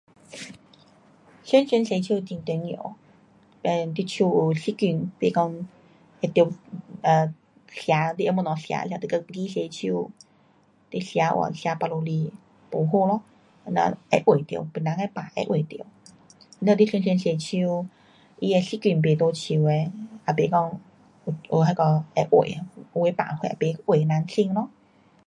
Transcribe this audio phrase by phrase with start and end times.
[1.43, 2.95] 常常洗手会重要，
[3.61, 5.67] 嘞你手有细菌不讲
[6.19, 6.51] 会得 um
[7.67, 10.09] 吃你的东西吃就跟忘记洗手
[10.89, 12.33] 你吃了吃肚子里
[12.71, 13.21] 不好咯，
[13.63, 15.85] 这样咯会传到，别人的病会传得。
[16.65, 17.85] 了你常常洗手
[18.39, 20.79] 它的细菌甭在手的，也甭讲
[21.25, 22.67] 有，有那个会传。
[22.95, 23.05] 有
[23.49, 24.67] 的病什么也甭传人身咯。